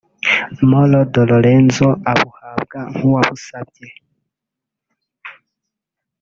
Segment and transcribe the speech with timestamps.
[0.69, 3.87] Mauro de Laurenzo abuhabwa nk’uwabusabye